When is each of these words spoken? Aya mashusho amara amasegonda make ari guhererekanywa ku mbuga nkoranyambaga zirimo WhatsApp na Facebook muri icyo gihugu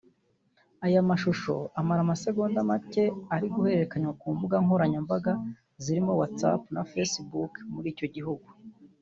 Aya 0.85 1.07
mashusho 1.09 1.53
amara 1.79 1.99
amasegonda 2.03 2.59
make 2.69 3.03
ari 3.35 3.47
guhererekanywa 3.53 4.11
ku 4.19 4.27
mbuga 4.35 4.55
nkoranyambaga 4.63 5.31
zirimo 5.83 6.11
WhatsApp 6.19 6.61
na 6.75 6.81
Facebook 6.91 7.51
muri 7.73 7.87
icyo 7.93 8.07
gihugu 8.15 8.47